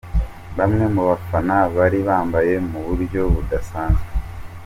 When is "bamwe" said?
0.57-0.85